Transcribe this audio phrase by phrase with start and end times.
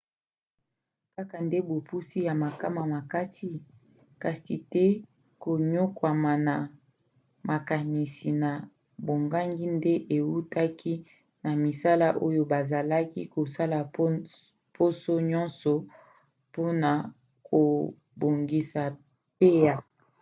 [1.15, 3.49] kaka nde bopusi ya makama makasi
[4.23, 4.85] kasi te
[5.43, 6.55] koniokwama na
[7.49, 8.51] makanisi na
[9.05, 10.93] bobangi nde eutaki
[11.43, 13.79] na misala oyo bazalaki kosala
[14.77, 15.73] poso nyonso
[16.47, 16.91] mpona
[17.47, 18.83] kobongisa
[19.37, 19.73] pa